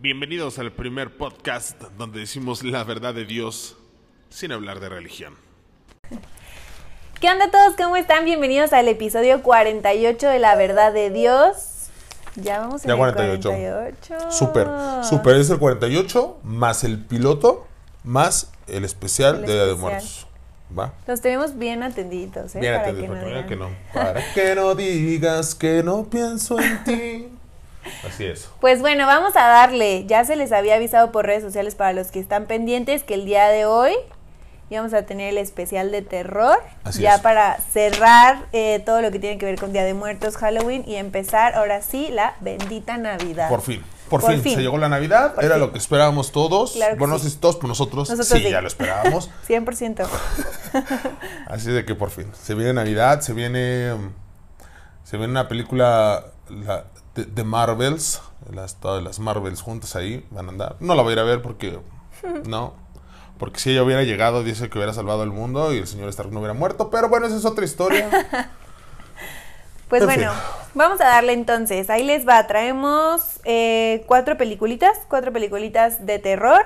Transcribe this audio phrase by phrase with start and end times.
[0.00, 3.76] Bienvenidos al primer podcast donde decimos la verdad de Dios
[4.30, 5.34] sin hablar de religión.
[7.20, 7.74] ¿Qué onda todos?
[7.76, 8.24] ¿Cómo están?
[8.24, 11.88] Bienvenidos al episodio 48 de La Verdad de Dios.
[12.36, 13.48] Ya vamos en Ya el 48.
[13.50, 14.30] 48.
[14.30, 14.68] Súper,
[15.02, 15.36] súper.
[15.36, 17.66] Es el 48 más el piloto
[18.04, 19.74] más el especial El de Día de.
[19.74, 20.28] Muertos.
[20.78, 20.92] ¿Va?
[21.08, 22.60] Los tenemos bien atendiditos, ¿eh?
[22.60, 23.46] Bien Para no digan.
[23.48, 23.70] que no.
[23.92, 27.27] Para que no digas que no pienso en ti.
[28.06, 28.48] Así es.
[28.60, 30.04] Pues bueno, vamos a darle.
[30.06, 33.24] Ya se les había avisado por redes sociales para los que están pendientes que el
[33.24, 33.92] día de hoy
[34.70, 36.58] íbamos a tener el especial de terror.
[36.84, 37.20] Así ya es.
[37.22, 40.96] para cerrar eh, todo lo que tiene que ver con Día de Muertos, Halloween y
[40.96, 43.48] empezar ahora sí la bendita Navidad.
[43.48, 43.82] Por fin.
[44.10, 44.40] Por, Por fin.
[44.42, 44.54] fin.
[44.56, 45.60] se llegó la Navidad, Por era fin.
[45.64, 46.72] lo que esperábamos todos.
[46.72, 47.26] Claro que bueno, no sí.
[47.26, 48.50] sé si todos, pero nosotros, Nosotros sí, sí.
[48.50, 49.30] ya lo esperábamos.
[49.48, 50.06] 100%.
[51.46, 52.30] Así de que por fin.
[52.34, 53.92] Se viene Navidad, se viene.
[55.04, 56.84] Se viene una película la-
[57.18, 58.22] de, de Marvels.
[58.52, 60.76] Las, todas las Marvels juntas ahí van a andar.
[60.80, 61.78] No la voy a ir a ver porque.
[62.46, 62.74] No.
[63.38, 66.32] Porque si ella hubiera llegado, dice que hubiera salvado el mundo y el señor Stark
[66.32, 66.90] no hubiera muerto.
[66.90, 68.08] Pero bueno, esa es otra historia.
[69.88, 70.18] Pues En fin.
[70.18, 70.32] bueno,
[70.74, 71.88] vamos a darle entonces.
[71.88, 72.46] Ahí les va.
[72.46, 76.60] Traemos eh, cuatro peliculitas, cuatro peliculitas de terror.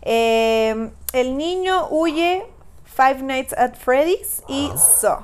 [0.00, 2.46] Eh, el niño huye,
[2.84, 5.18] Five Nights at Freddy's y Saw,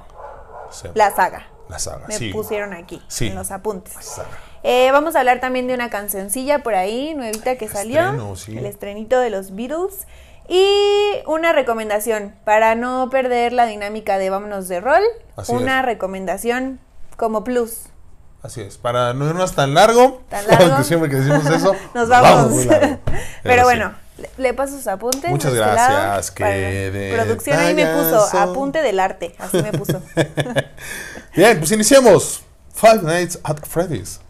[0.70, 1.46] Sí, la saga.
[1.70, 2.06] la saga.
[2.06, 2.30] Me sí.
[2.32, 3.28] pusieron aquí Sí.
[3.28, 3.94] en los apuntes.
[3.94, 4.38] La saga.
[4.64, 8.00] Eh, vamos a hablar también de una cancioncilla por ahí, nuevita que salió.
[8.00, 8.56] Estreno, sí.
[8.56, 10.06] El estrenito de los Beatles.
[10.48, 10.66] Y
[11.26, 15.02] una recomendación para no perder la dinámica de vámonos de rol.
[15.36, 15.86] Así una es.
[15.86, 16.80] recomendación
[17.16, 17.84] como plus.
[18.42, 18.76] Así es.
[18.76, 20.22] Para no irnos tan largo.
[20.28, 20.82] Tan largo.
[20.82, 21.74] Siempre que decimos eso.
[21.94, 22.66] Nos vamos.
[23.42, 25.30] Pero bueno, le, le paso sus apuntes.
[25.30, 29.34] Muchas este gracias, Producción ahí me puso apunte del arte.
[29.38, 30.02] Así me puso.
[31.36, 32.42] Bien, pues iniciemos.
[32.74, 34.20] Five Nights at Freddy's.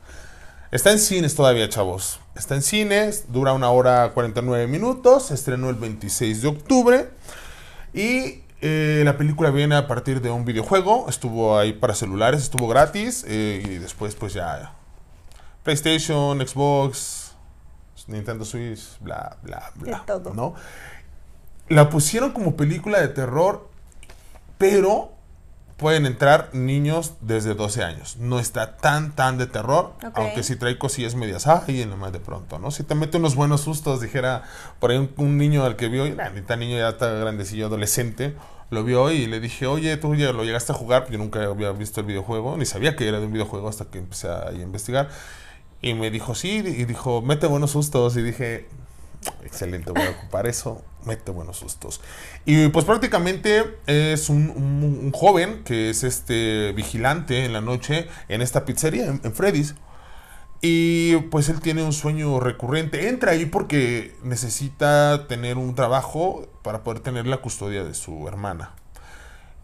[0.72, 2.18] Está en cines todavía, chavos.
[2.34, 7.10] Está en cines, dura una hora 49 minutos, se estrenó el 26 de octubre.
[7.92, 11.10] Y eh, la película viene a partir de un videojuego.
[11.10, 13.22] Estuvo ahí para celulares, estuvo gratis.
[13.28, 14.72] eh, y después, pues ya.
[15.62, 17.34] PlayStation, Xbox,
[18.06, 20.04] Nintendo Switch, bla, bla, bla.
[20.06, 20.32] Todo.
[20.32, 20.54] ¿no?
[21.68, 23.68] La pusieron como película de terror,
[24.56, 25.12] pero
[25.82, 28.16] pueden entrar niños desde 12 años.
[28.16, 32.60] No está tan, tan de terror, aunque sí trae cosillas medias, ay, nomás de pronto,
[32.60, 32.70] ¿no?
[32.70, 34.44] Si te mete unos buenos sustos, dijera,
[34.78, 37.66] por ahí un, un niño al que vio, y la neta niño ya está grandecillo,
[37.66, 38.36] adolescente,
[38.70, 41.72] lo vio y le dije, oye, tú ya lo llegaste a jugar, yo nunca había
[41.72, 44.52] visto el videojuego, ni sabía que era de un videojuego hasta que empecé a, a
[44.52, 45.10] investigar.
[45.82, 48.16] Y me dijo, sí, y dijo, mete buenos sustos.
[48.16, 48.68] Y dije,
[49.44, 52.00] excelente, voy a ocupar eso, mete buenos sustos.
[52.44, 58.64] Y pues prácticamente es un, joven que es este vigilante en la noche en esta
[58.64, 59.74] pizzería, en, en Freddy's.
[60.60, 63.08] Y pues él tiene un sueño recurrente.
[63.08, 68.74] Entra ahí porque necesita tener un trabajo para poder tener la custodia de su hermana.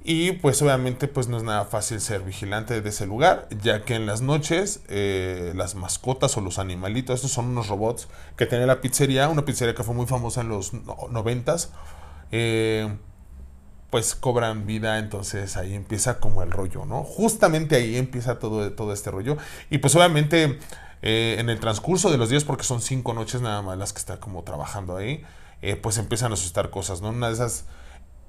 [0.04, 3.94] Y pues obviamente pues no es nada fácil ser vigilante de ese lugar, ya que
[3.94, 8.66] en las noches eh, las mascotas o los animalitos, estos son unos robots que tenía
[8.66, 11.72] la pizzería, una pizzería que fue muy famosa en los no- noventas,
[12.30, 12.96] eh,
[13.90, 17.02] pues cobran vida, entonces ahí empieza como el rollo, ¿no?
[17.04, 19.36] Justamente ahí empieza todo, todo este rollo.
[19.70, 20.58] Y pues obviamente
[21.02, 23.98] eh, en el transcurso de los días, porque son cinco noches nada más las que
[23.98, 25.22] está como trabajando ahí,
[25.82, 27.08] pues empiezan a asustar cosas, ¿no?
[27.08, 27.64] Una de esas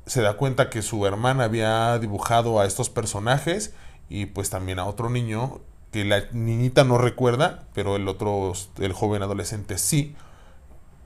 [0.10, 3.74] se da cuenta que su hermana había dibujado a estos personajes
[4.10, 5.60] y pues también a otro niño
[5.92, 10.16] que la niñita no recuerda, pero el otro, el joven adolescente sí,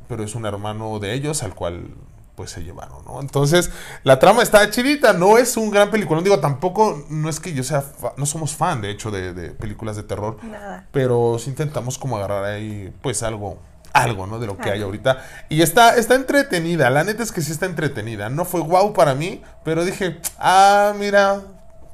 [0.08, 1.96] pero es un hermano de ellos al cual
[2.36, 3.20] pues se llevaron, ¿no?
[3.20, 3.72] Entonces,
[4.04, 7.64] la trama está chidita, no es un gran película, digo, tampoco, no es que yo
[7.64, 7.84] sea,
[8.16, 10.88] no somos fan, de hecho, de, de películas de terror, Nada.
[10.92, 13.60] pero sí intentamos como agarrar ahí, pues algo,
[13.94, 14.40] algo, ¿no?
[14.40, 15.24] De lo que hay ahorita.
[15.50, 18.30] Y está, está entretenida, la neta es que sí está entretenida.
[18.30, 21.42] No fue guau para mí, pero dije, ah, mira,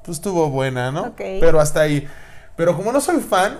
[0.03, 1.13] pues estuvo buena, ¿no?
[1.15, 2.07] Pero hasta ahí.
[2.55, 3.59] Pero como no soy fan,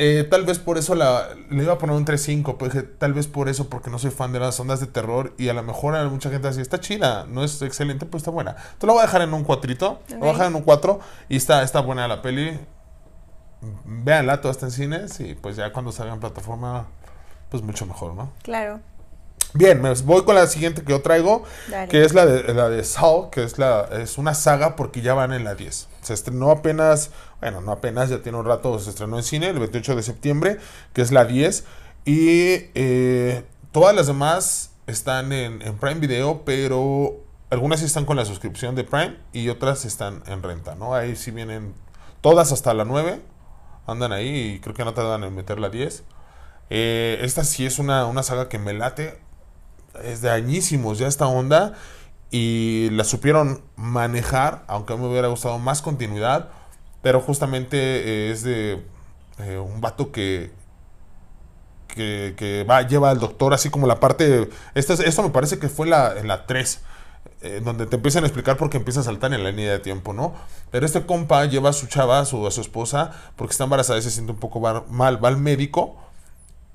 [0.00, 3.14] eh, tal vez por eso la, le iba a poner un 3-5, pues dije, tal
[3.14, 5.62] vez por eso, porque no soy fan de las ondas de terror y a lo
[5.64, 8.52] mejor a mucha gente así, está chida, no es excelente, pero está buena.
[8.52, 11.00] Entonces la voy a dejar en un cuatrito, la voy a dejar en un 4
[11.28, 12.60] y está, está buena la peli.
[13.84, 16.86] Véanla, toda está en cines y pues ya cuando salga en plataforma,
[17.50, 18.32] pues mucho mejor, ¿no?
[18.42, 18.80] Claro.
[19.54, 21.88] Bien, me voy con la siguiente que yo traigo, Dale.
[21.88, 25.14] que es la de, la de Saw, que es, la, es una saga porque ya
[25.14, 25.88] van en la 10.
[26.02, 27.10] Se estrenó apenas,
[27.40, 30.58] bueno, no apenas, ya tiene un rato, se estrenó en cine el 28 de septiembre,
[30.92, 31.64] que es la 10.
[32.04, 33.42] Y eh,
[33.72, 37.16] todas las demás están en, en Prime Video, pero
[37.48, 40.94] algunas sí están con la suscripción de Prime y otras están en renta, ¿no?
[40.94, 41.72] Ahí sí vienen
[42.20, 43.20] todas hasta la 9,
[43.86, 46.04] andan ahí y creo que no tardan en meter la 10.
[46.70, 49.18] Eh, esta sí es una, una saga que me late.
[50.04, 51.74] Es de añísimos ya esta onda.
[52.30, 56.50] Y la supieron manejar, aunque me hubiera gustado más continuidad.
[57.02, 58.84] Pero justamente eh, es de
[59.40, 60.52] eh, un vato que,
[61.88, 64.48] que, que va, lleva al doctor, así como la parte.
[64.74, 66.80] Esta, es- esto me parece que fue la, en la 3,
[67.42, 69.78] eh, donde te empiezan a explicar por qué empieza a saltar en la línea de
[69.78, 70.34] tiempo, ¿no?
[70.70, 73.98] Pero este compa lleva a su chava, a su, a su esposa, porque está embarazada
[73.98, 75.96] y se siente un poco mal, va al médico.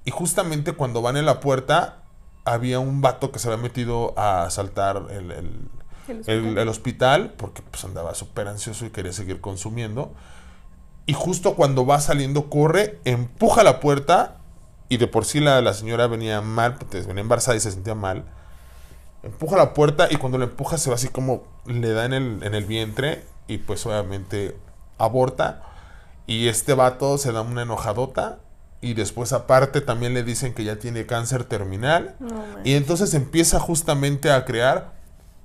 [0.06, 2.04] Y justamente cuando van en la puerta,
[2.46, 5.70] había un vato que se había metido a saltar el, el-
[6.08, 6.58] El hospital.
[6.58, 10.12] el hospital, porque pues andaba súper ansioso y quería seguir consumiendo.
[11.06, 14.38] Y justo cuando va saliendo, corre, empuja la puerta.
[14.90, 18.26] Y de por sí la, la señora venía mal, venía embarazada y se sentía mal.
[19.24, 22.44] Empuja la puerta y cuando la empuja se va así como le da en el,
[22.44, 23.24] en el vientre.
[23.48, 24.58] Y pues obviamente
[24.98, 25.64] aborta.
[26.28, 28.40] Y este vato se da una enojadota.
[28.84, 32.16] Y después aparte también le dicen que ya tiene cáncer terminal.
[32.20, 32.44] No.
[32.66, 34.92] Y entonces empieza justamente a crear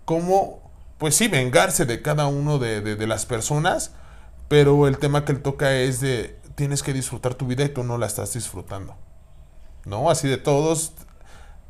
[0.04, 0.60] cómo,
[0.98, 3.92] pues sí, vengarse de cada uno de, de- de las personas,
[4.48, 7.84] pero el tema que él toca es de tienes que disfrutar tu vida y tú
[7.84, 8.96] no la estás disfrutando.
[9.84, 10.10] ¿No?
[10.10, 10.92] Así de todos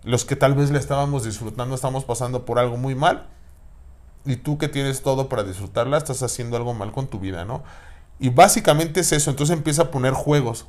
[0.05, 3.27] los que tal vez la estábamos disfrutando estamos pasando por algo muy mal
[4.25, 7.63] y tú que tienes todo para disfrutarla estás haciendo algo mal con tu vida, ¿no?
[8.19, 10.67] Y básicamente es eso, entonces empieza a poner juegos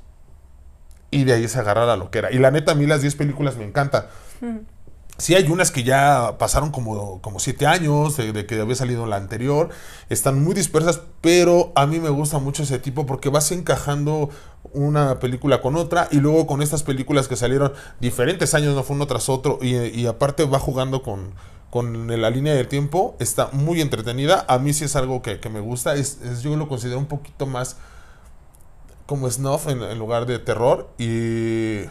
[1.11, 2.31] y de ahí se agarra la loquera.
[2.31, 4.05] Y la neta, a mí las 10 películas me encantan.
[5.17, 9.05] Sí hay unas que ya pasaron como, como siete años de, de que había salido
[9.05, 9.67] la anterior.
[10.07, 14.29] Están muy dispersas, pero a mí me gusta mucho ese tipo porque vas encajando
[14.71, 18.95] una película con otra y luego con estas películas que salieron diferentes años, no fue
[18.95, 21.33] uno tras otro, y, y aparte va jugando con,
[21.69, 23.17] con la línea del tiempo.
[23.19, 24.45] Está muy entretenida.
[24.47, 25.95] A mí sí es algo que, que me gusta.
[25.95, 27.75] Es, es- yo lo considero un poquito más
[29.09, 31.81] como snuff en, en lugar de terror y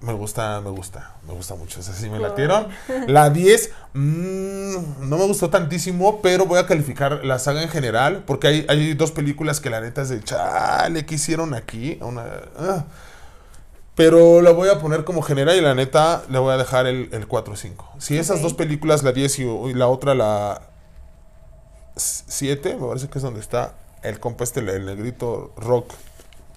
[0.00, 1.80] me gusta, me gusta, me gusta mucho.
[1.80, 2.68] Esa sí me latieron.
[3.08, 8.22] La 10 mm, no me gustó tantísimo, pero voy a calificar la saga en general
[8.24, 11.98] porque hay, hay dos películas que la neta es de chale, ¿qué hicieron aquí?
[12.00, 12.26] Una,
[12.56, 12.84] ah.
[13.96, 17.08] Pero la voy a poner como general y la neta le voy a dejar el,
[17.10, 17.94] el 4 o 5.
[17.98, 20.62] Si esas dos películas, la 10 y, y la otra, la
[21.96, 23.74] 7, me parece que es donde está
[24.04, 25.92] el compa este, el negrito rock,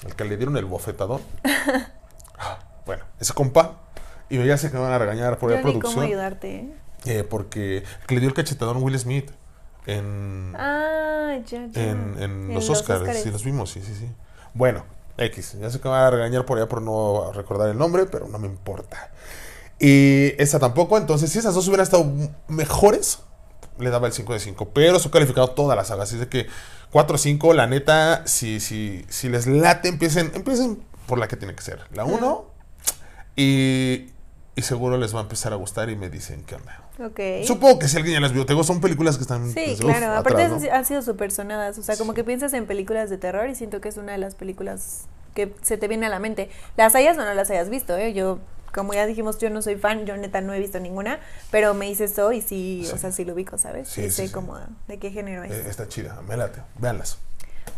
[0.06, 1.22] el que le dieron el bofetadón.
[2.44, 2.58] Ah,
[2.88, 3.76] bueno, ese compa,
[4.28, 6.56] y ya sé que me van a regañar por Yo la ni cómo producción, ayudarte.
[6.56, 6.74] ¿eh?
[7.06, 9.30] eh, porque le dio el cachetadón Will Smith
[9.86, 11.84] en, Ah, ya, ya.
[11.84, 14.10] en, en En los Oscars, sí, los vimos, sí, sí, sí.
[14.56, 14.86] Bueno,
[15.18, 18.08] X, ya sé que me van a regañar por allá por no recordar el nombre,
[18.08, 19.12] pero no me importa.
[19.78, 22.06] Y esa tampoco, entonces si esas dos hubieran estado
[22.48, 23.20] mejores,
[23.82, 26.28] le daba el 5 de 5, pero se ha calificado toda la saga, así de
[26.28, 26.48] que
[26.92, 31.38] 4 o 5, la neta, si, si, si les late, empiecen, empiecen por la que
[31.38, 32.46] tiene que ser, la 1,
[33.36, 34.10] y,
[34.56, 36.82] y seguro les va a empezar a gustar y me dicen qué onda.
[37.46, 39.48] Supongo que si alguien ya las vio, te digo, son películas que están...
[39.48, 40.18] Sí, pues, uf, claro.
[40.18, 40.72] Aparte atrás, ¿no?
[40.72, 41.78] han sido súper sonadas.
[41.78, 44.18] O sea, como que piensas en películas de terror y siento que es una de
[44.20, 46.50] las películas que se te viene a la mente.
[46.78, 48.14] Las hayas o no las hayas visto, ¿eh?
[48.14, 48.40] Yo,
[48.74, 51.20] como ya dijimos, yo no soy fan, yo neta no he visto ninguna,
[51.50, 53.88] pero me hice eso y sí, o sea, sí lo ubico, ¿sabes?
[53.90, 54.58] Sí, sí, sé como
[54.88, 55.52] de qué género es.
[55.52, 57.18] Eh, está chida, me late, véanlas.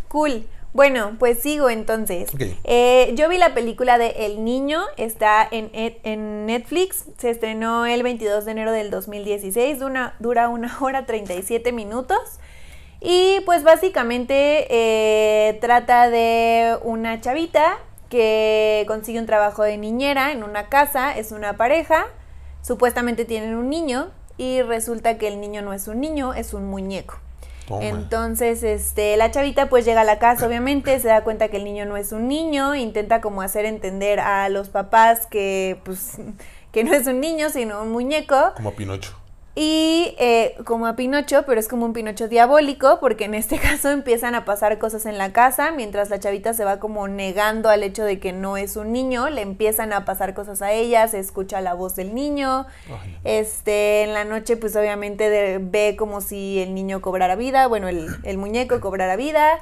[0.07, 0.45] Cool.
[0.73, 2.33] Bueno, pues sigo entonces.
[2.33, 2.41] Ok.
[2.63, 8.01] Eh, yo vi la película de El Niño, está en, en Netflix, se estrenó el
[8.01, 12.19] 22 de enero del 2016, dura, dura una hora 37 minutos.
[13.05, 17.77] Y pues básicamente eh, trata de una chavita
[18.13, 22.05] que consigue un trabajo de niñera en una casa, es una pareja,
[22.61, 26.65] supuestamente tienen un niño y resulta que el niño no es un niño, es un
[26.65, 27.15] muñeco.
[27.67, 27.83] Toma.
[27.83, 31.63] Entonces, este, la chavita pues llega a la casa, obviamente, se da cuenta que el
[31.63, 36.19] niño no es un niño, intenta como hacer entender a los papás que pues
[36.71, 38.53] que no es un niño, sino un muñeco.
[38.55, 39.22] Como Pinocho.
[39.55, 43.91] Y eh, como a Pinocho, pero es como un Pinocho diabólico, porque en este caso
[43.91, 47.83] empiezan a pasar cosas en la casa, mientras la chavita se va como negando al
[47.83, 51.19] hecho de que no es un niño, le empiezan a pasar cosas a ella, se
[51.19, 53.17] escucha la voz del niño, Ay.
[53.25, 57.87] este, en la noche pues obviamente de- ve como si el niño cobrara vida, bueno,
[57.87, 59.59] el, el muñeco cobrara vida.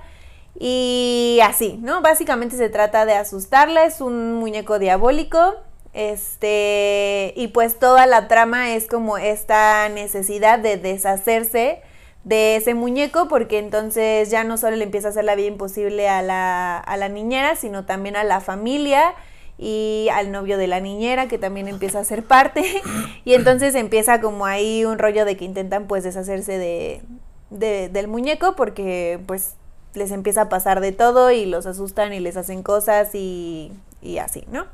[0.59, 2.01] Y así, ¿no?
[2.01, 5.55] Básicamente se trata de asustarla, es un muñeco diabólico.
[5.93, 11.81] Este, y pues toda la trama es como esta necesidad de deshacerse
[12.23, 16.07] de ese muñeco, porque entonces ya no solo le empieza a hacer la vida imposible
[16.07, 19.13] a la, a la niñera, sino también a la familia
[19.57, 22.63] y al novio de la niñera, que también empieza a ser parte.
[23.25, 27.01] Y entonces empieza como ahí un rollo de que intentan pues deshacerse de,
[27.49, 29.55] de- del muñeco, porque pues
[29.93, 33.71] les empieza a pasar de todo y los asustan y les hacen cosas y,
[34.01, 34.65] y así, ¿no?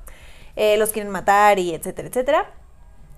[0.57, 2.51] Eh, los quieren matar y etcétera, etcétera.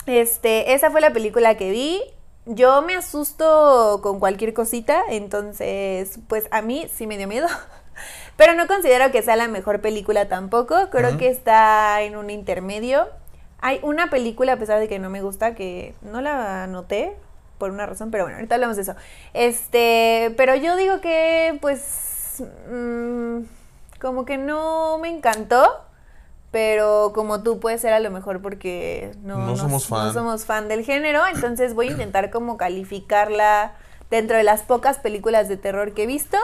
[0.06, 2.02] Este, esa fue la película que vi.
[2.46, 7.48] Yo me asusto con cualquier cosita, entonces, pues a mí sí me dio miedo.
[8.36, 10.90] Pero no considero que sea la mejor película tampoco.
[10.90, 13.08] Creo que está en un intermedio.
[13.60, 17.16] Hay una película, a pesar de que no me gusta, que no la anoté
[17.58, 18.96] por una razón, pero bueno, ahorita hablamos de eso.
[19.34, 22.42] Este, pero yo digo que, pues,
[22.72, 23.42] mm,
[24.00, 25.89] como que no me encantó.
[26.52, 30.08] Pero como tú puedes ser a lo mejor porque no, No somos fan.
[30.08, 33.74] no somos fan del género, entonces voy a intentar como calificarla
[34.10, 36.38] dentro de las pocas películas de terror que he visto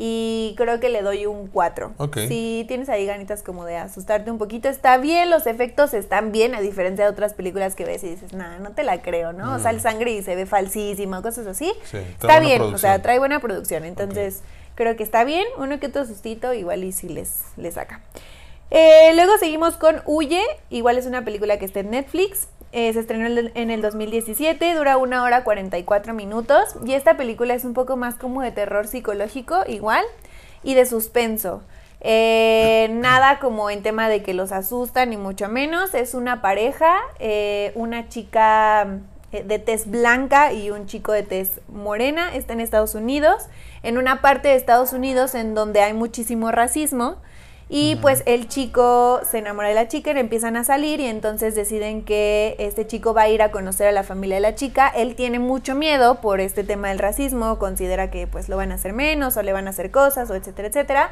[0.00, 1.94] y creo que le doy un 4.
[1.96, 2.18] Ok.
[2.28, 6.54] Si tienes ahí ganitas como de asustarte un poquito, está bien, los efectos están bien,
[6.54, 9.54] a diferencia de otras películas que ves y dices, nah, no te la creo, ¿no?
[9.54, 11.72] O sea, el sangre y se ve falsísimo, cosas así.
[11.82, 14.42] Sí, trae está bien, o sea, trae buena producción, entonces
[14.76, 18.00] creo que está bien, uno que otro sustito igual y si les, les saca.
[18.70, 22.48] Eh, luego seguimos con Huye, igual es una película que está en Netflix.
[22.72, 27.16] Eh, se estrenó en el- en el 2017, dura una hora 44 minutos y esta
[27.16, 30.04] película es un poco más como de terror psicológico igual
[30.62, 31.62] y de suspenso.
[32.02, 36.94] Eh, nada como en tema de que los asustan ni mucho menos, es una pareja,
[37.18, 38.98] eh, una chica
[39.32, 43.46] de tez blanca y un chico de tez morena, está en Estados Unidos,
[43.82, 47.16] en una parte de Estados Unidos en donde hay muchísimo racismo.
[47.70, 51.06] Y pues el chico se enamora de la chica y le empiezan a salir y
[51.06, 54.54] entonces deciden que este chico va a ir a conocer a la familia de la
[54.54, 54.88] chica.
[54.88, 58.76] Él tiene mucho miedo por este tema del racismo, considera que pues lo van a
[58.76, 61.10] hacer menos o le van a hacer cosas o etcétera, etcétera.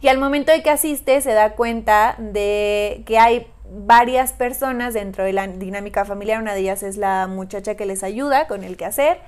[0.00, 5.24] Y al momento de que asiste se da cuenta de que hay varias personas dentro
[5.24, 6.40] de la dinámica familiar.
[6.40, 9.18] Una de ellas es la muchacha que les ayuda con el quehacer.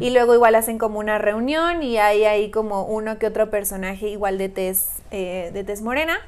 [0.00, 4.08] Y luego igual hacen como una reunión y hay ahí como uno que otro personaje
[4.08, 6.18] igual de tez, eh, de tez morena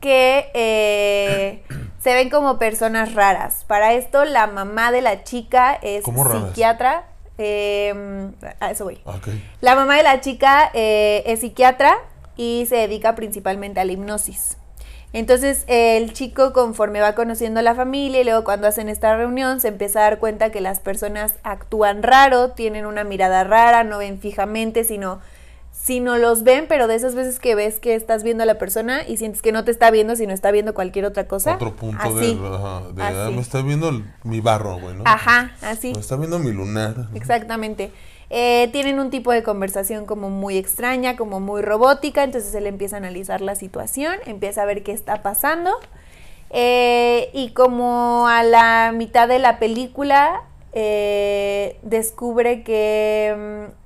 [0.00, 1.62] que eh,
[2.00, 3.64] se ven como personas raras.
[3.66, 7.04] Para esto la mamá de la chica es psiquiatra.
[7.38, 9.00] eh, a eso voy.
[9.04, 9.28] Ok.
[9.60, 11.98] La mamá de la chica eh, es psiquiatra
[12.42, 14.56] y se dedica principalmente a la hipnosis.
[15.12, 19.60] Entonces el chico conforme va conociendo a la familia y luego cuando hacen esta reunión
[19.60, 23.98] se empieza a dar cuenta que las personas actúan raro, tienen una mirada rara, no
[23.98, 25.20] ven fijamente, sino,
[25.82, 29.00] sino los ven, pero de esas veces que ves que estás viendo a la persona
[29.08, 31.54] y sientes que no te está viendo, sino está viendo cualquier otra cosa.
[31.56, 35.02] Otro punto así, de, ajá, de, ah, me está viendo el- mi barro, güey, ¿no?
[35.06, 35.92] Ajá, así.
[35.92, 37.08] Me está viendo mi lunar.
[37.14, 37.90] Exactamente.
[38.30, 42.94] Eh, tienen un tipo de conversación como muy extraña, como muy robótica, entonces él empieza
[42.96, 45.70] a analizar la situación, empieza a ver qué está pasando
[46.50, 53.81] eh, y como a la mitad de la película eh, descubre que mm,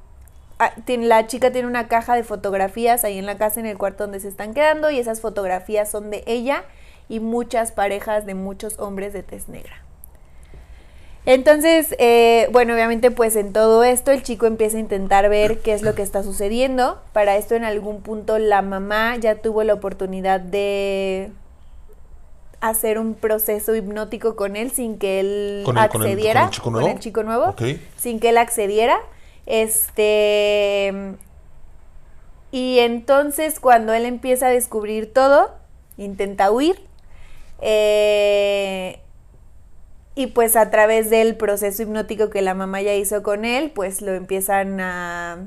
[0.86, 4.20] la chica tiene una caja de fotografías ahí en la casa, en el cuarto donde
[4.20, 6.64] se están quedando y esas fotografías son de ella
[7.08, 9.82] y muchas parejas de muchos hombres de tez negra.
[11.26, 15.72] Entonces, eh, bueno, obviamente pues en todo esto el chico empieza a intentar ver qué
[15.74, 17.00] es lo que está sucediendo.
[17.12, 21.32] Para esto en algún punto la mamá ya tuvo la oportunidad de
[22.60, 26.48] hacer un proceso hipnótico con él sin que él ¿Con el- con el- accediera con
[26.48, 26.98] el chico nuevo?
[27.00, 27.54] chico nuevo,
[27.96, 28.98] sin que él accediera.
[29.46, 30.92] Este
[32.50, 35.54] y entonces cuando él empieza a descubrir todo,
[35.96, 36.80] intenta huir.
[37.60, 39.00] eh,
[40.18, 44.00] y pues a través del proceso hipnótico que la mamá ya hizo con él, pues
[44.00, 45.38] lo empiezan a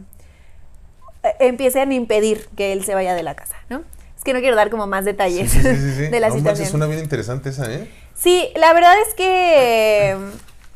[1.39, 3.81] empiezan a impedir que él se vaya de la casa, ¿no?
[4.15, 6.01] Es que no quiero dar como más detalles sí, sí, sí, sí.
[6.07, 6.43] de la situación.
[6.43, 7.89] manches, suena bien interesante esa, ¿eh?
[8.13, 10.17] Sí, la verdad es que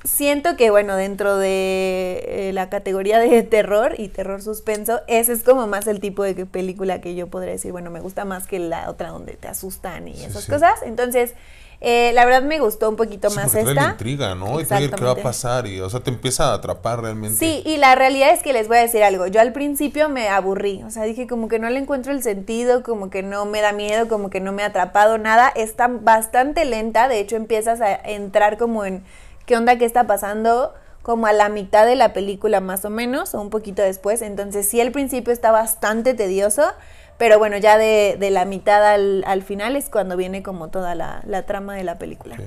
[0.03, 5.43] siento que, bueno, dentro de eh, la categoría de terror y terror suspenso, ese es
[5.43, 8.47] como más el tipo de que- película que yo podría decir, bueno, me gusta más
[8.47, 10.51] que la otra donde te asustan y Sí, esas sí.
[10.51, 10.73] cosas.
[10.83, 11.33] Entonces,
[11.85, 13.83] eh, la verdad me gustó un poquito Sí, más la esta.
[13.91, 14.59] intriga, ¿no?
[14.59, 17.37] Y qué va a pasar y, o sea, te empieza a atrapar realmente.
[17.37, 19.27] Sí, y la realidad es que les voy a decir algo.
[19.27, 22.83] Yo al principio me aburrí, o sea, dije como que no le encuentro el sentido,
[22.83, 25.49] como que no me da miedo, como que no me ha atrapado nada.
[25.55, 29.03] Está bastante lenta, de hecho empiezas a entrar como en
[29.45, 33.35] qué onda, qué está pasando, como a la mitad de la película más o menos,
[33.35, 34.21] o un poquito después.
[34.21, 36.63] Entonces sí, al principio está bastante tedioso,
[37.17, 40.95] pero bueno, ya de, de la mitad al, al final es cuando viene como toda
[40.95, 42.37] la, la trama de la película.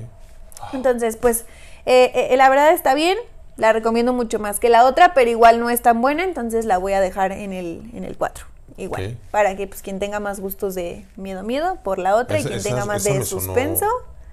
[0.72, 1.44] Entonces, pues,
[1.84, 3.18] eh, eh, la verdad está bien.
[3.56, 6.76] La recomiendo mucho más que la otra, pero igual no es tan buena, entonces la
[6.76, 8.44] voy a dejar en el, en el 4.
[8.76, 9.16] Igual.
[9.30, 12.50] Para que pues quien tenga más gustos de miedo, miedo, por la otra, Esa- y
[12.50, 13.86] quien esa- tenga más de sonó- suspenso,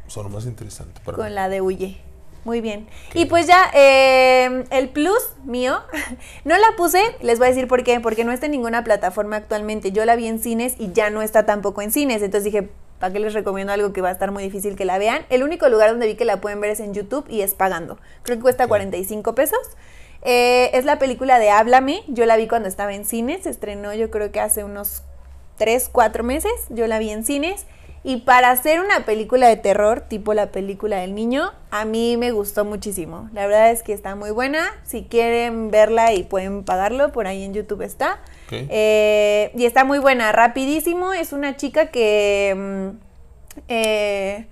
[0.07, 1.23] Sonó más interesante para mí.
[1.23, 1.97] con la de Huye.
[2.45, 2.87] Muy bien.
[3.13, 5.79] Y pues ya, eh, el plus mío,
[6.43, 9.37] no la puse, les voy a decir por qué, porque no está en ninguna plataforma
[9.37, 9.91] actualmente.
[9.91, 12.21] Yo la vi en cines y ya no está tampoco en cines.
[12.21, 12.69] Entonces dije,
[12.99, 15.25] ¿para qué les recomiendo algo que va a estar muy difícil que la vean?
[15.29, 17.97] El único lugar donde vi que la pueden ver es en YouTube y es pagando.
[18.23, 19.59] Creo que cuesta 45 pesos.
[20.21, 22.03] Eh, es la película de Háblame.
[22.07, 23.43] Yo la vi cuando estaba en cines.
[23.43, 25.03] Se estrenó yo creo que hace unos
[25.57, 26.51] 3, 4 meses.
[26.69, 27.65] Yo la vi en cines.
[28.03, 32.31] Y para hacer una película de terror, tipo la película del niño, a mí me
[32.31, 33.29] gustó muchísimo.
[33.33, 34.69] La verdad es que está muy buena.
[34.83, 38.19] Si quieren verla y pueden pagarlo, por ahí en YouTube está.
[38.51, 41.13] Eh, y está muy buena, rapidísimo.
[41.13, 42.53] Es una chica que...
[42.55, 42.89] mm,
[43.67, 44.47] eh,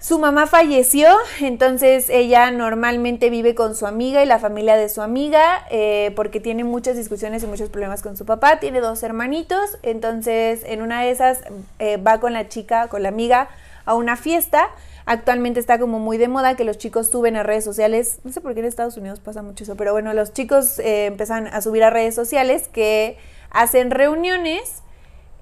[0.00, 1.10] su mamá falleció,
[1.42, 6.40] entonces ella normalmente vive con su amiga y la familia de su amiga eh, porque
[6.40, 8.60] tiene muchas discusiones y muchos problemas con su papá.
[8.60, 11.40] Tiene dos hermanitos, entonces en una de esas
[11.78, 13.50] eh, va con la chica, con la amiga,
[13.84, 14.70] a una fiesta.
[15.04, 18.20] Actualmente está como muy de moda que los chicos suben a redes sociales.
[18.24, 21.06] No sé por qué en Estados Unidos pasa mucho eso, pero bueno, los chicos eh,
[21.06, 23.18] empiezan a subir a redes sociales que
[23.50, 24.82] hacen reuniones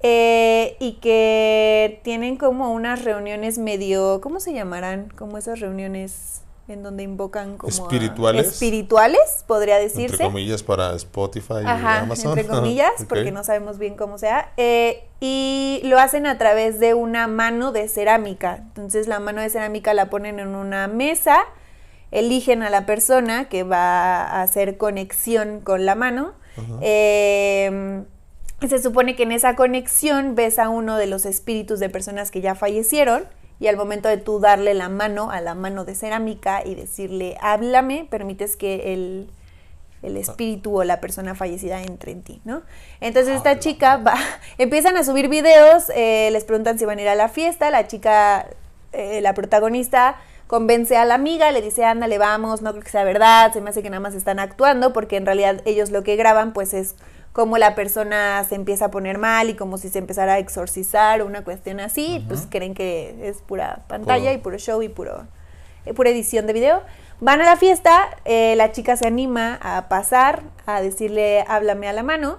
[0.01, 5.09] eh, y que tienen como unas reuniones medio, ¿cómo se llamarán?
[5.17, 8.45] Como esas reuniones en donde invocan como a- Espirituales.
[8.47, 10.23] espirituales, podría Entre decirse.
[10.23, 12.37] comillas para Spotify y Ajá, Amazon.
[12.37, 14.53] entre comillas, porque no sabemos bien cómo sea.
[14.57, 18.57] Eh, y lo hacen a través de una mano de cerámica.
[18.67, 21.39] Entonces la mano de cerámica la ponen en una mesa,
[22.11, 26.33] eligen a la persona que va a hacer conexión con la mano.
[26.81, 28.03] Eh,
[28.67, 32.41] se supone que en esa conexión ves a uno de los espíritus de personas que
[32.41, 33.23] ya fallecieron
[33.59, 37.37] y al momento de tú darle la mano a la mano de cerámica y decirle
[37.41, 39.29] háblame, permites que el,
[40.01, 42.61] el espíritu o la persona fallecida entre en ti, ¿no?
[43.01, 44.15] Entonces esta chica va,
[44.57, 47.87] empiezan a subir videos, eh, les preguntan si van a ir a la fiesta, la
[47.87, 48.47] chica,
[48.93, 53.03] eh, la protagonista convence a la amiga, le dice, ándale, vamos, no creo que sea
[53.03, 56.15] verdad, se me hace que nada más están actuando, porque en realidad ellos lo que
[56.15, 56.95] graban pues es
[57.33, 61.21] como la persona se empieza a poner mal y como si se empezara a exorcizar
[61.21, 64.89] o una cuestión así, pues creen que es pura pantalla Puro- y puro show y
[64.89, 65.27] puro
[65.85, 66.81] eh, pura edición de video.
[67.21, 71.93] Van a la fiesta, eh, la chica se anima a pasar, a decirle háblame a
[71.93, 72.37] la mano.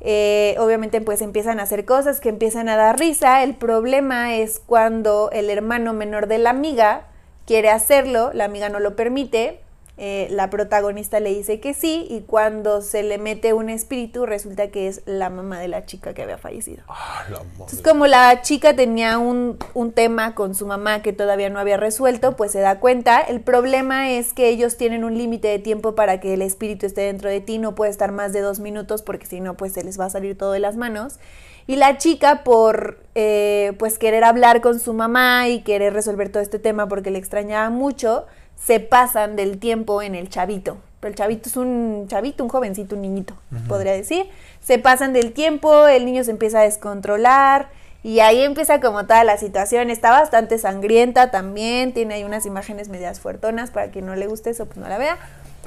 [0.00, 3.42] Eh, obviamente pues empiezan a hacer cosas que empiezan a dar risa.
[3.42, 7.02] El problema es cuando el hermano menor de la amiga
[7.46, 9.60] quiere hacerlo, la amiga no lo permite,
[10.00, 14.68] eh, la protagonista le dice que sí y cuando se le mete un espíritu resulta
[14.68, 16.84] que es la mamá de la chica que había fallecido.
[16.86, 17.50] Ah, la madre.
[17.54, 21.76] Entonces, como la chica tenía un, un tema con su mamá que todavía no había
[21.76, 23.20] resuelto, pues se da cuenta.
[23.20, 27.00] El problema es que ellos tienen un límite de tiempo para que el espíritu esté
[27.00, 27.58] dentro de ti.
[27.58, 30.10] No puede estar más de dos minutos porque si no, pues se les va a
[30.10, 31.18] salir todo de las manos.
[31.66, 36.42] Y la chica, por eh, pues querer hablar con su mamá y querer resolver todo
[36.42, 38.26] este tema porque le extrañaba mucho,
[38.64, 40.78] se pasan del tiempo en el chavito.
[41.00, 43.34] Pero el chavito es un chavito, un jovencito, un niñito,
[43.68, 44.26] podría decir.
[44.60, 47.68] Se pasan del tiempo, el niño se empieza a descontrolar
[48.02, 49.90] y ahí empieza como toda la situación.
[49.90, 54.50] Está bastante sangrienta también, tiene ahí unas imágenes medias fuertonas para quien no le guste
[54.50, 55.18] eso, pues no la vea.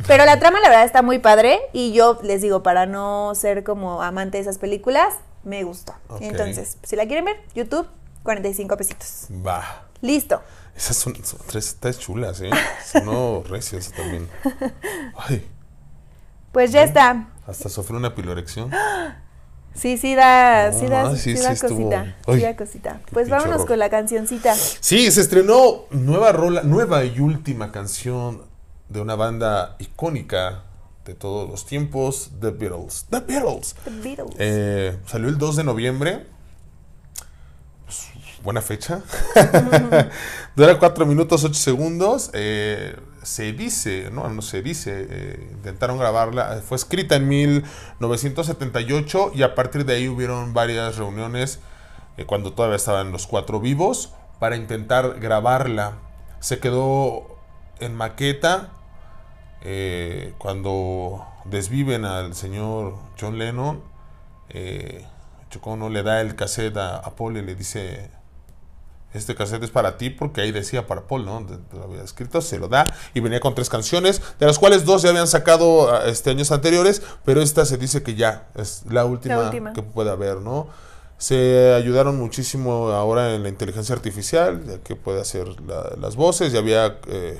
[0.05, 3.63] Pero la trama la verdad está muy padre y yo les digo, para no ser
[3.63, 5.93] como amante de esas películas, me gustó.
[6.19, 7.87] Entonces, si la quieren ver, YouTube,
[8.23, 9.27] 45 pesitos.
[9.45, 9.85] Va.
[10.01, 10.41] Listo.
[10.81, 12.49] Esas son, son tres, tres chulas, ¿eh?
[12.91, 14.27] Son no recias también.
[15.15, 15.47] Ay,
[16.51, 17.29] Pues ya está.
[17.45, 18.71] hasta sufrí una pilorección.
[19.73, 22.17] Sí, sí da, No, sí da, ah, sí, sí, da sí cosita.
[22.27, 22.99] Ay, da cosita.
[23.13, 23.67] Pues vámonos horror.
[23.67, 24.53] con la cancioncita.
[24.53, 28.41] Sí, se estrenó nueva rola, nueva y última canción
[28.89, 30.63] de una banda icónica
[31.05, 33.05] de todos los tiempos, The Beatles.
[33.09, 33.75] The Beatles.
[33.85, 34.35] The Beatles.
[34.39, 36.27] Eh, salió el 2 de noviembre.
[38.43, 39.01] Buena fecha.
[40.55, 42.31] Dura 4 minutos 8 segundos.
[42.33, 46.57] Eh, se dice, no, no se dice, eh, intentaron grabarla.
[46.57, 51.59] eh, Fue escrita en 1978 y a partir de ahí hubieron varias reuniones
[52.27, 55.93] cuando todavía estaban los cuatro vivos para intentar grabarla.
[56.39, 57.37] Se quedó
[57.79, 58.69] en maqueta
[60.39, 63.81] cuando desviven al señor John Lennon.
[64.49, 65.05] Eh,
[65.51, 68.09] Yoko Ono le da el cassette a, a Paul y le dice
[69.13, 71.45] este cassette es para ti porque ahí decía para Paul, ¿no?
[71.73, 75.01] Lo había escrito, se lo da y venía con tres canciones, de las cuales dos
[75.01, 79.05] ya habían sacado ah, este años anteriores, pero esta se dice que ya es la
[79.05, 79.73] última, La última.
[79.73, 80.67] que puede haber, ¿no?
[81.17, 86.53] Se ayudaron muchísimo ahora en la inteligencia artificial, ya que puede hacer la- las voces,
[86.53, 87.39] y había eh,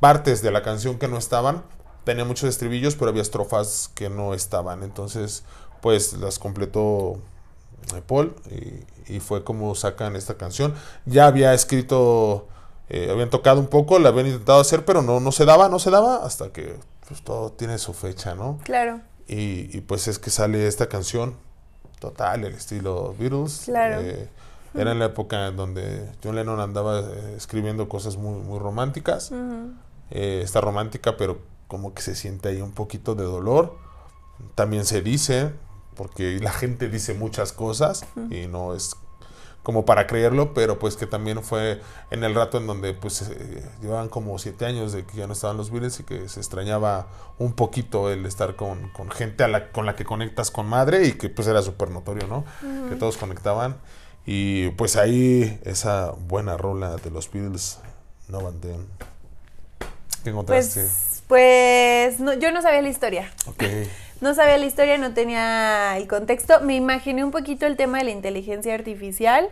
[0.00, 1.62] partes de la canción que no estaban,
[2.04, 5.44] tenía muchos estribillos, pero había estrofas que no estaban, entonces
[5.80, 7.18] pues las completó
[8.06, 10.74] Paul y, y fue como sacan esta canción.
[11.06, 12.48] Ya había escrito,
[12.88, 15.78] eh, habían tocado un poco, la habían intentado hacer, pero no, no se daba, no
[15.78, 16.76] se daba hasta que
[17.08, 18.58] pues, todo tiene su fecha, ¿no?
[18.64, 19.00] Claro.
[19.26, 21.36] Y, y, pues es que sale esta canción,
[21.98, 23.62] total, el estilo Beatles.
[23.64, 24.00] Claro.
[24.00, 24.28] eh,
[24.74, 29.30] Era en la época en donde John Lennon andaba eh, escribiendo cosas muy, muy románticas.
[30.10, 33.76] Está romántica, pero como que se siente ahí un poquito de dolor.
[34.54, 35.52] También se dice,
[35.96, 38.96] porque la gente dice muchas cosas y no es
[39.64, 41.80] como para creerlo, pero pues que también fue
[42.10, 45.32] en el rato en donde pues eh, llevaban como siete años de que ya no
[45.32, 49.48] estaban los Beatles y que se extrañaba un poquito el estar con, con gente a
[49.48, 52.44] la, con la que conectas con madre y que pues era súper notorio, ¿no?
[52.90, 53.78] Que todos conectaban
[54.26, 57.78] y pues ahí esa buena rola de los Beatles,
[58.28, 58.86] No Van Them.
[60.22, 60.80] ¿Qué encontraste?
[60.80, 63.32] Pues, pues no, yo no sabía la historia.
[63.46, 63.64] ok.
[64.24, 66.60] No sabía la historia, no tenía el contexto.
[66.62, 69.50] Me imaginé un poquito el tema de la inteligencia artificial.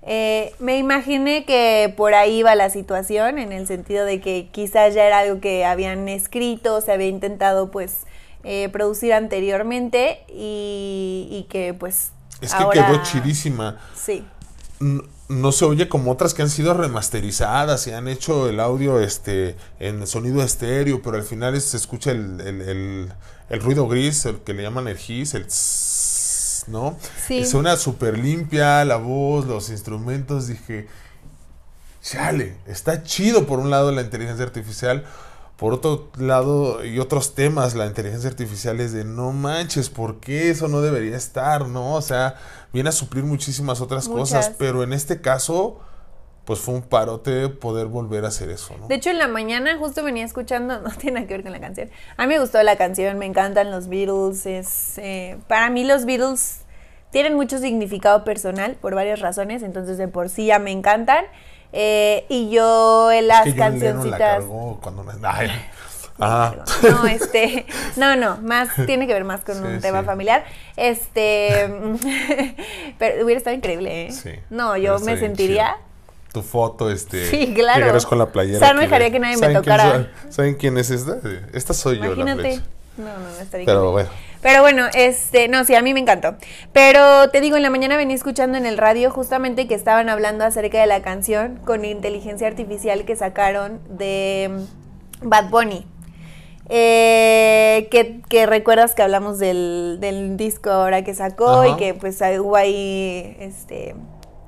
[0.00, 4.94] Eh, me imaginé que por ahí iba la situación, en el sentido de que quizás
[4.94, 7.98] ya era algo que habían escrito, se había intentado pues
[8.44, 12.12] eh, producir anteriormente y, y que pues...
[12.40, 13.78] Es que ahora- quedó chidísima.
[13.94, 14.24] Sí.
[15.28, 19.54] no se oye como otras que han sido remasterizadas y han hecho el audio este
[19.80, 23.12] en sonido estéreo, pero al final es- se escucha el, el- el-
[23.48, 26.98] el ruido gris, el que le llaman el hiss, el tss, ¿no?
[27.26, 27.38] Sí.
[27.38, 30.88] Y Suena súper limpia la voz, los instrumentos, dije,
[32.02, 35.04] chale, está chido por un lado la inteligencia artificial,
[35.56, 40.50] por otro lado y otros temas, la inteligencia artificial es de no manches, ¿por qué
[40.50, 41.94] eso no debería estar, no?
[41.94, 42.36] O sea,
[42.72, 45.80] viene a suplir muchísimas otras cosas, pero en este caso,
[46.44, 48.86] pues fue un parote poder volver a hacer eso, ¿no?
[48.88, 51.60] De hecho, en la mañana justo venía escuchando, no tiene nada que ver con la
[51.60, 51.90] canción.
[52.16, 54.46] A mí me gustó la canción, me encantan los Beatles.
[54.46, 56.60] Es, eh, para mí los Beatles
[57.10, 61.24] tienen mucho significado personal por varias razones, entonces de por sí ya me encantan.
[61.72, 64.20] Eh, y yo en las que Lennon la cancioncitas...
[64.20, 65.04] cargó cuando...
[65.22, 65.48] Ay,
[66.18, 66.54] Ajá.
[66.88, 70.06] No, este, no, no, más tiene que ver más con Sí, un tema sí.
[70.06, 70.44] familiar.
[70.76, 71.68] Este,
[72.98, 74.12] pero hubiera estado increíble, ¿eh?
[74.12, 75.93] Sí, No, yo me sentiría chido.
[76.34, 77.30] Tu foto, este.
[77.30, 77.78] Sí, claro.
[77.78, 78.56] Llegaras con la playera.
[78.56, 80.12] O sea, no dejaría de- que nadie me ¿saben quién tocara.
[80.30, 81.18] ¿Saben quién es esta?
[81.52, 82.24] Esta soy yo, la.
[82.24, 82.34] No,
[83.04, 84.08] no, no estaría Pero bueno.
[84.42, 86.34] Pero bueno, este, no, sí, a mí me encantó.
[86.72, 90.44] Pero te digo, en la mañana venía escuchando en el radio justamente que estaban hablando
[90.44, 94.50] acerca de la canción con inteligencia artificial que sacaron de
[95.22, 95.86] mm, Bad Bunny.
[96.68, 101.68] Eh, que, que recuerdas que hablamos del, del disco ahora que sacó Ajá.
[101.68, 103.94] y que pues hubo ahí, este,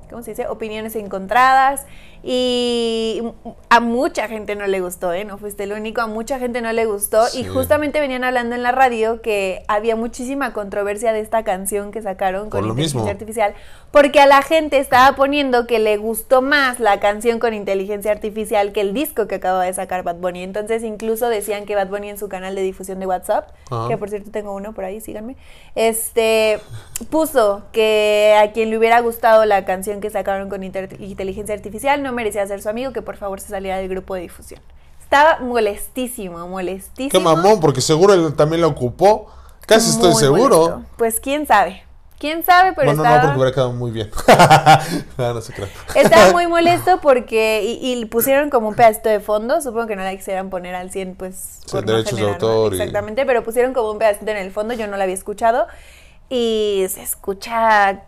[0.09, 0.47] ¿cómo se dice?
[0.47, 1.85] Opiniones encontradas.
[2.23, 3.21] Y
[3.69, 5.23] a mucha gente no le gustó, ¿eh?
[5.23, 7.25] No fuiste el único, a mucha gente no le gustó.
[7.27, 7.41] Sí.
[7.41, 12.01] Y justamente venían hablando en la radio que había muchísima controversia de esta canción que
[12.01, 13.11] sacaron Por con lo inteligencia mismo.
[13.11, 13.53] artificial.
[13.91, 18.71] Porque a la gente estaba poniendo que le gustó más la canción con inteligencia artificial
[18.73, 20.43] que el disco que acaba de sacar Bad Bunny.
[20.43, 23.87] Entonces incluso decían que Bad Bunny en su canal de difusión de WhatsApp, Ajá.
[23.87, 25.37] que por cierto tengo uno por ahí, síganme,
[25.75, 26.59] este
[27.09, 32.11] puso que a quien le hubiera gustado la canción que sacaron con inteligencia artificial no
[32.13, 34.61] merecía ser su amigo, que por favor se saliera del grupo de difusión.
[35.01, 37.09] Estaba molestísimo, molestísimo.
[37.11, 39.31] Qué mamón, porque seguro él también la ocupó.
[39.65, 40.57] Casi estoy Muy seguro.
[40.59, 40.83] molesto.
[40.97, 41.83] Pues quién sabe.
[42.19, 44.09] Quién sabe, pero bueno, no, estaba, porque hubiera quedado muy bien.
[45.17, 45.53] no, no se
[45.93, 49.61] estaba muy molesto porque y, y pusieron como un pedacito de fondo.
[49.61, 51.59] Supongo que no la quisieran poner al 100, pues.
[51.65, 52.49] Sí, por no derechos de generar mal.
[52.51, 54.73] autor y- Exactamente, pero pusieron como un pedacito en el fondo.
[54.73, 55.67] Yo no la había escuchado.
[56.29, 58.01] Y se escucha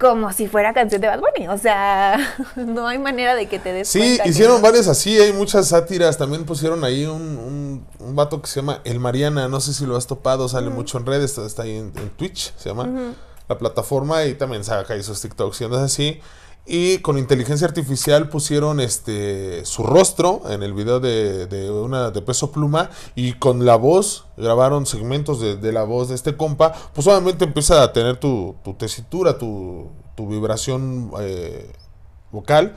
[0.00, 1.48] como si fuera canción de Bad Bunny.
[1.48, 2.18] O sea,
[2.56, 4.62] no hay manera de que te des Sí, cuenta que hicieron no.
[4.62, 6.16] varias así, hay muchas sátiras.
[6.16, 9.84] También pusieron ahí un, un, un vato que se llama El Mariana, no sé si
[9.84, 12.88] lo has topado, sale mucho en redes, está, está ahí en, en Twitch, se llama
[13.48, 16.20] la plataforma, y también saca ahí sus TikToks y andas así.
[16.66, 22.22] Y con inteligencia artificial pusieron este su rostro en el video de, de una de
[22.22, 26.72] peso pluma y con la voz grabaron segmentos de, de la voz de este compa.
[26.94, 31.72] Pues obviamente empieza a tener tu, tu tesitura, tu, tu vibración eh,
[32.30, 32.76] vocal.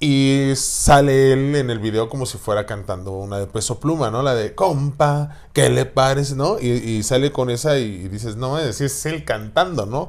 [0.00, 4.22] Y sale él en el video como si fuera cantando una de peso pluma, ¿no?
[4.22, 6.60] La de compa, ¿qué le parece, no?
[6.60, 10.08] Y, sale con esa y, y dices, no, es, es él cantando, ¿no?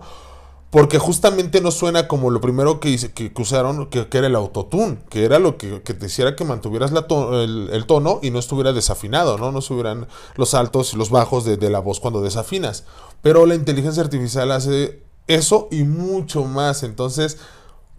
[0.70, 5.26] Porque justamente no suena como lo primero que, que, usaron, que, era el autotune, que
[5.26, 9.52] era lo que, te hiciera que mantuvieras el, tono y no estuviera desafinado, ¿no?
[9.52, 12.84] No subieran los altos y los bajos de la voz cuando desafinas.
[13.24, 16.84] Pero la inteligencia artificial hace eso y mucho más.
[16.84, 17.38] Entonces,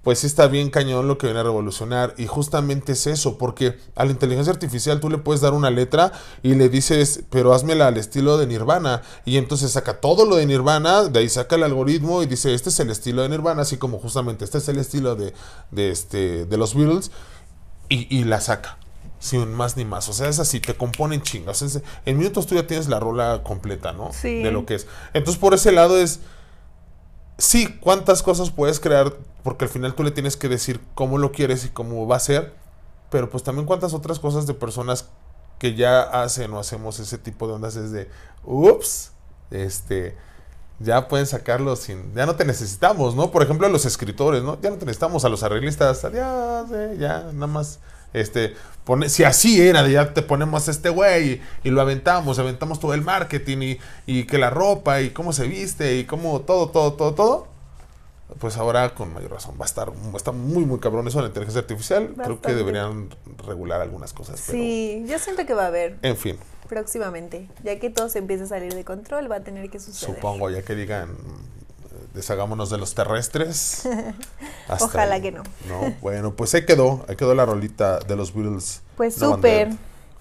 [0.02, 2.14] pues sí está bien cañón lo que viene a revolucionar.
[2.16, 6.12] Y justamente es eso, porque a la inteligencia artificial tú le puedes dar una letra
[6.42, 9.02] y le dices, pero házmela al estilo de Nirvana.
[9.24, 12.70] Y entonces saca todo lo de Nirvana, de ahí saca el algoritmo y dice, este
[12.70, 15.34] es el estilo de Nirvana, así como justamente este es el estilo de,
[15.70, 17.10] de, este, de los Beatles.
[17.88, 18.78] Y, y la saca.
[19.18, 20.08] Sin más ni más.
[20.08, 21.82] O sea, es así, te componen chingas.
[22.06, 24.10] En minutos tú ya tienes la rola completa, ¿no?
[24.12, 24.42] Sí.
[24.42, 24.86] De lo que es.
[25.12, 26.20] Entonces, por ese lado es
[27.40, 31.32] sí, cuántas cosas puedes crear, porque al final tú le tienes que decir cómo lo
[31.32, 32.54] quieres y cómo va a ser,
[33.10, 35.08] pero pues también cuántas otras cosas de personas
[35.58, 38.08] que ya hacen o hacemos ese tipo de ondas es de,
[38.44, 39.12] ups,
[39.50, 40.16] este,
[40.78, 43.30] ya pueden sacarlo sin, ya no te necesitamos, ¿no?
[43.30, 44.58] Por ejemplo, a los escritores, ¿no?
[44.60, 47.80] Ya no te necesitamos a los arreglistas, adiós, eh, ya, nada más,
[48.12, 52.38] este, pone, si así era, ya te ponemos a este güey y, y lo aventamos,
[52.38, 56.40] aventamos todo el marketing y, y que la ropa y cómo se viste y cómo
[56.42, 57.48] todo, todo, todo, todo.
[58.38, 61.20] Pues ahora con mayor razón va a estar, va a estar muy, muy cabrón eso
[61.20, 62.10] la inteligencia artificial.
[62.14, 62.54] Creo que Bastante.
[62.54, 63.08] deberían
[63.46, 64.40] regular algunas cosas.
[64.46, 67.48] Pero, Sí, yo siento que va a haber en fin, próximamente.
[67.64, 70.14] Ya que todo se empieza a salir de control, va a tener que suceder.
[70.14, 71.16] supongo ya que digan
[72.14, 73.88] deshagámonos de los terrestres.
[74.68, 75.22] hasta Ojalá ahí.
[75.22, 75.42] que no.
[75.68, 78.82] No, bueno, pues ahí quedó, ahí quedó la rolita de los Beatles.
[78.96, 79.68] Pues No súper.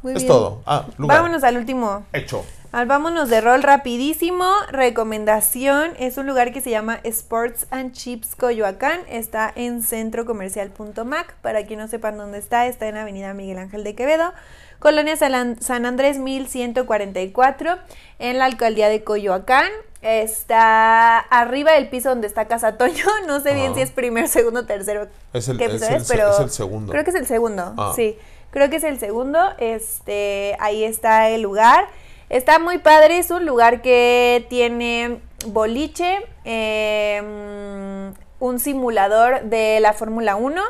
[0.02, 0.28] Muy Es bien.
[0.28, 0.62] todo.
[0.66, 1.18] Ah, lugar.
[1.18, 2.06] Vámonos al último.
[2.14, 2.46] Hecho.
[2.72, 4.46] Al vámonos de rol rapidísimo.
[4.72, 5.94] Recomendación.
[5.98, 9.00] Es un lugar que se llama Sports and Chips Coyoacán.
[9.10, 11.34] Está en centrocomercial.mac.
[11.42, 14.34] Para quien no sepan dónde está, está en Avenida Miguel Ángel de Quevedo.
[14.78, 17.80] Colonia San Andrés 1144.
[18.20, 19.70] En la alcaldía de Coyoacán.
[20.04, 23.04] Está arriba del piso donde está Casa Toño.
[23.28, 23.76] No sé bien Ajá.
[23.76, 25.08] si es primer, segundo, tercero.
[25.34, 26.92] Es el- es el es, pero es el segundo.
[26.92, 27.74] Creo que es el segundo.
[27.78, 27.94] Ah.
[27.96, 28.16] Sí.
[28.52, 29.40] Creo que es el segundo.
[29.58, 31.88] Este, ahí está el lugar.
[32.30, 40.36] Está muy padre, es un lugar que tiene boliche, mm, un simulador de la Fórmula
[40.36, 40.62] 1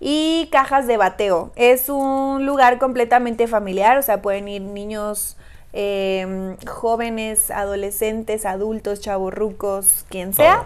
[0.00, 1.52] y cajas de bateo.
[1.54, 5.36] Es un lugar completamente familiar, o sea, pueden ir niños,
[5.74, 10.64] eh, jóvenes, adolescentes, adultos, chavorrucos, quien sea.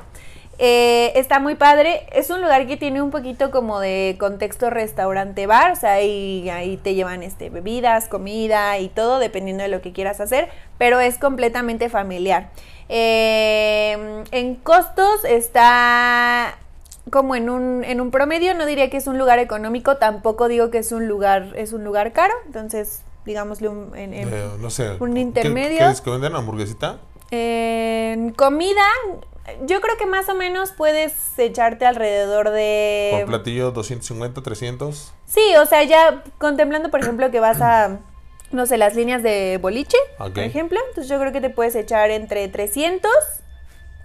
[0.59, 2.07] Eh, está muy padre.
[2.13, 5.73] Es un lugar que tiene un poquito como de contexto restaurante-bar.
[5.73, 9.93] O sea, ahí, ahí te llevan este, bebidas, comida y todo, dependiendo de lo que
[9.93, 10.49] quieras hacer.
[10.79, 12.49] Pero es completamente familiar.
[12.89, 16.57] Eh, en costos está
[17.11, 18.55] como en un, en un promedio.
[18.55, 19.99] No diría que es un lugar económico.
[19.99, 22.33] Tampoco digo que es un lugar, es un lugar caro.
[22.47, 24.93] Entonces, digámosle un, en- en- Eh, no sé.
[25.01, 25.79] un ¿qué- intermedio.
[25.79, 26.99] ¿Qué es que venden hamburguesita?
[28.37, 28.83] Comida,
[29.67, 33.11] yo creo que más o menos puedes echarte alrededor de...
[33.21, 35.13] Por platillo 250, 300.
[35.27, 37.99] Sí, o sea, ya contemplando, por ejemplo, que vas a,
[38.53, 42.11] no sé, las líneas de boliche, por ejemplo, entonces yo creo que te puedes echar
[42.11, 43.11] entre 300,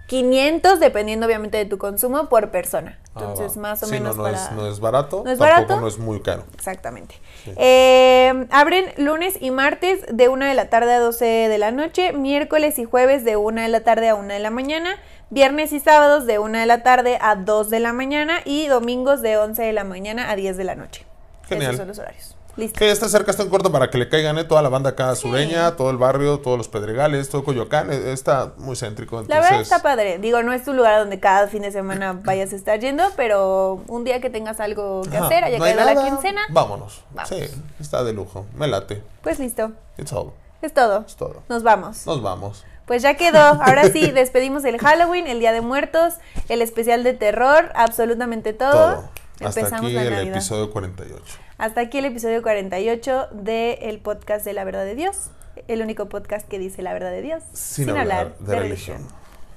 [0.08, 2.98] 500, dependiendo obviamente de tu consumo por persona.
[3.14, 3.62] Entonces, Ah, va.
[3.62, 4.44] más o Sí, menos no, no para...
[4.44, 5.22] es, no es barato.
[5.24, 5.80] ¿No es tampoco barato?
[5.80, 6.44] no es muy caro.
[6.54, 7.14] Exactamente.
[7.56, 12.12] Eh, abren lunes y martes de 1 de la tarde a 12 de la noche,
[12.12, 14.96] miércoles y jueves de 1 de la tarde a 1 de la mañana,
[15.32, 19.22] viernes y sábados de 1 de la tarde a 2 de la mañana y domingos
[19.22, 21.06] de 11 de la mañana a 10 de la noche.
[21.48, 21.70] Genial.
[21.70, 22.36] Esos son los horarios.
[22.54, 22.78] Listo.
[22.78, 25.14] Que está cerca, está en corto para que le caigan eh, toda la banda acá
[25.16, 27.90] sureña, todo el barrio, todos los pedregales, todo Coyoacán.
[27.90, 29.22] eh, Está muy céntrico.
[29.26, 30.18] La verdad está padre.
[30.18, 33.82] Digo, no es tu lugar donde cada fin de semana vayas a estar yendo, pero
[33.88, 37.02] un día que tengas algo que ajá, hacer, haya no caído la quincena, Vámonos.
[37.14, 37.30] Vamos.
[37.30, 37.40] Sí,
[37.80, 38.44] está de lujo.
[38.54, 39.02] Me late.
[39.22, 39.72] pues listo.
[39.96, 40.32] It's all.
[40.60, 41.04] Es todo.
[41.06, 41.42] Es todo.
[41.48, 42.06] Nos vamos.
[42.06, 42.64] Nos vamos.
[42.92, 43.38] Pues ya quedó.
[43.38, 46.16] Ahora sí, despedimos el Halloween, el Día de Muertos,
[46.50, 48.70] el especial de terror, absolutamente todo.
[48.70, 49.10] Todo.
[49.40, 50.34] Hasta Empezamos aquí la el Navidad.
[50.34, 51.24] episodio 48.
[51.56, 55.30] Hasta aquí el episodio 48 del podcast de la verdad de Dios.
[55.68, 57.42] El único podcast que dice la verdad de Dios.
[57.54, 59.08] Sin, hablar, de, religión.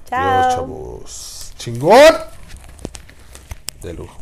[0.06, 0.40] Chao.
[0.40, 1.52] Dios, chavos.
[1.58, 2.14] ¡Chingón!
[3.82, 4.16] De lujo.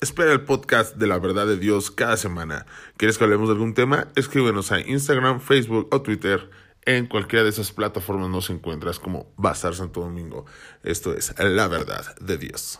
[0.00, 2.66] Espera el podcast de la verdad de Dios cada semana.
[2.98, 4.06] ¿Quieres que hablemos de algún tema?
[4.14, 6.48] Escríbenos a Instagram, Facebook o Twitter.
[6.86, 10.44] En cualquiera de esas plataformas nos encuentras como Bazar Santo Domingo.
[10.82, 12.78] Esto es la verdad de Dios.